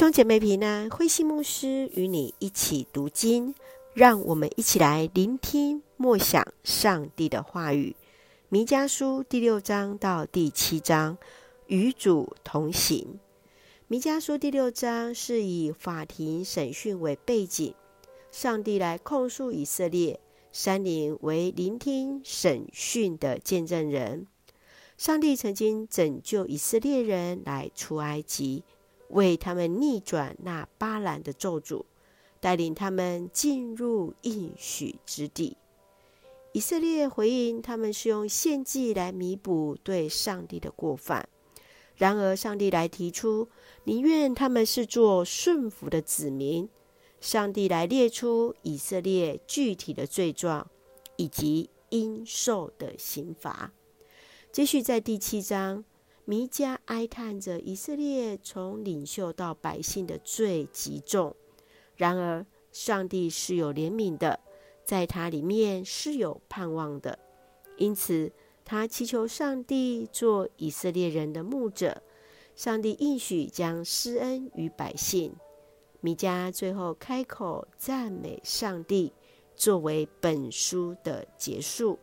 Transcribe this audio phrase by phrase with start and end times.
[0.00, 3.54] 兄姐妹平安，慧馨牧师与你一起读经，
[3.92, 7.94] 让我们一起来聆听默想上帝的话语。
[8.48, 11.18] 弥迦书第六章到第七章，
[11.66, 13.20] 与主同行。
[13.88, 17.74] 弥迦书第六章是以法庭审讯为背景，
[18.32, 20.18] 上帝来控诉以色列，
[20.50, 24.26] 山林为聆听审讯的见证人。
[24.96, 28.64] 上帝曾经拯救以色列人来出埃及。
[29.10, 31.84] 为他们逆转那巴兰的咒诅，
[32.40, 35.56] 带领他们进入应许之地。
[36.52, 41.28] 以色列回应，他们是用献祭来弥补对上帝的过犯。
[41.94, 43.48] 然而，上帝来提出，
[43.84, 46.68] 宁愿他们是做顺服的子民。
[47.20, 50.70] 上帝来列出以色列具体的罪状
[51.16, 53.72] 以及应受的刑罚。
[54.50, 55.84] 继续在第七章。
[56.30, 61.34] 弥迦哀叹着以色列从领袖到百姓的罪极重，
[61.96, 64.38] 然而上帝是有怜悯的，
[64.84, 67.18] 在他里面是有盼望的，
[67.76, 68.30] 因此
[68.64, 72.00] 他祈求上帝做以色列人的牧者。
[72.54, 75.34] 上帝应许将施恩于百姓。
[76.00, 79.12] 米迦最后开口赞美上帝，
[79.56, 81.98] 作为本书的结束。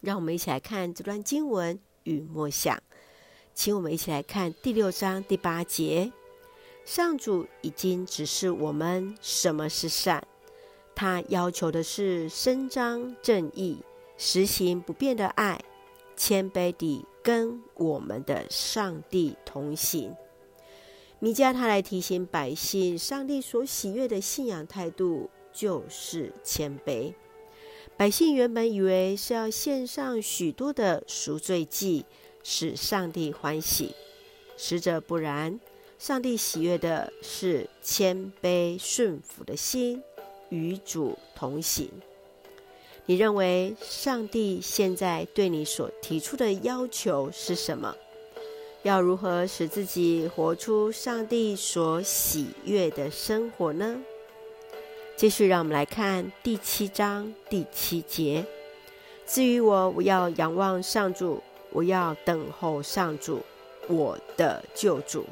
[0.00, 1.80] 让我们一起来看这段经文。
[2.04, 2.82] 与默想，
[3.52, 6.12] 请我们一起来看第六章第八节。
[6.84, 10.22] 上主已经指示我们什么是善，
[10.94, 13.78] 他要求的是伸张正义，
[14.16, 15.60] 实行不变的爱，
[16.16, 20.14] 谦卑地跟我们的上帝同行。
[21.20, 27.14] 米迦他来提醒百姓，上帝所喜悦的信仰态度就是谦卑。
[27.96, 32.04] 百姓原本以为是要献上许多的赎罪祭，
[32.42, 33.94] 使上帝欢喜，
[34.56, 35.58] 实则不然。
[35.96, 40.02] 上帝喜悦的是谦卑顺服的心，
[40.48, 41.88] 与主同行。
[43.06, 47.94] 你认为上帝现在对你所提出的要求是什么？
[48.82, 54.02] 要如何使自己活出上帝所喜悦的生活呢？
[55.16, 58.44] 继续，让我们来看第七章第七节。
[59.24, 63.40] 至于我，我要仰望上主，我要等候上主，
[63.86, 65.24] 我的救主，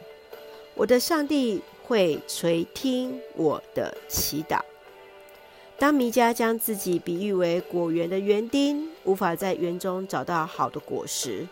[0.74, 4.60] 我的上帝会垂听我的祈祷。
[5.78, 11.44] 当弥迦将自己比喻为果园的园丁，无法在园中找到好的果实，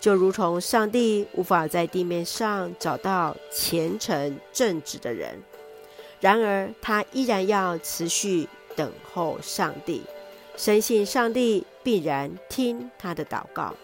[0.00, 5.38] 就如同上帝无法在地面上找到虔诚正直的人。
[6.20, 10.02] 然而，他依然要持续等候上帝，
[10.56, 13.74] 深信上帝必然听他的祷告，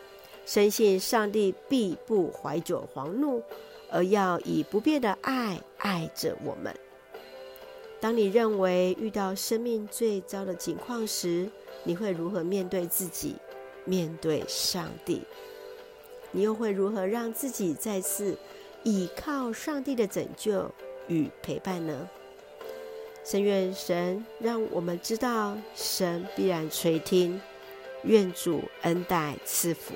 [0.47, 3.43] 深信上帝必不怀久狂怒，
[3.91, 6.75] 而要以不变的爱爱着我们。
[8.01, 11.49] 当你认为遇到生命最糟的境况时，
[11.85, 13.37] 你会如何面对自己，
[13.85, 15.23] 面对上帝？
[16.33, 18.37] 你又会如何让自己再次
[18.83, 20.69] 倚靠上帝的拯救
[21.07, 22.09] 与陪伴呢？
[23.25, 27.41] 深愿神让我们知道，神必然垂听。
[28.03, 29.95] 愿主恩待赐福，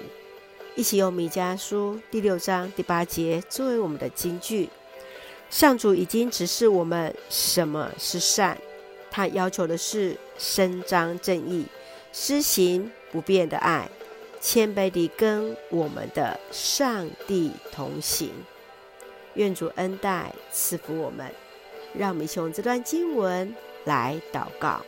[0.77, 4.69] 一起用弥迦书第六章第八节作为我们的金句。
[5.51, 8.57] 上主已经指示我们什么是善，
[9.11, 11.67] 他要求的是伸张正义，
[12.13, 13.91] 施行不变的爱，
[14.41, 18.31] 谦卑地跟我们的上帝同行。
[19.35, 21.29] 愿主恩待赐福我们。
[21.99, 24.81] 让我们用这段经文来祷告。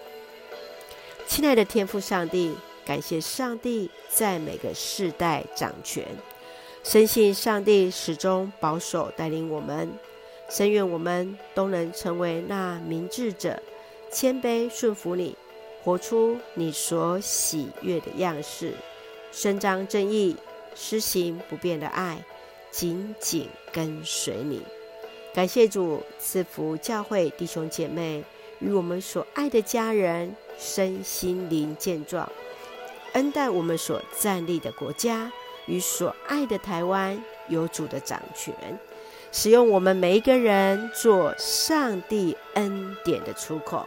[1.27, 2.55] 亲爱的天父上帝，
[2.85, 6.07] 感谢上帝在每个世代掌权，
[6.83, 9.91] 深信上帝始终保守带领我们。
[10.51, 13.63] 深愿我们都能成为那明智者，
[14.11, 15.37] 谦卑顺服你，
[15.85, 18.73] 活出你所喜悦的样式，
[19.31, 20.35] 伸张正义，
[20.75, 22.25] 施行不变的爱，
[22.71, 24.63] 紧紧跟随你。
[25.39, 28.25] 感谢主赐福教会弟兄姐妹
[28.59, 32.29] 与我们所爱的家人身心灵健壮，
[33.13, 35.31] 恩待我们所站立的国家
[35.67, 38.53] 与所爱的台湾有主的掌权，
[39.31, 43.87] 使用我们每一个人做上帝恩典的出口。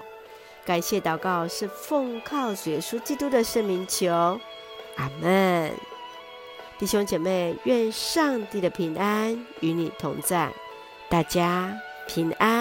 [0.64, 4.10] 感谢祷告是奉靠主耶稣基督的圣名求，
[4.96, 5.74] 阿门。
[6.80, 10.50] 弟兄姐妹，愿上帝的平安与你同在。
[11.12, 11.78] 大家
[12.08, 12.61] 平安。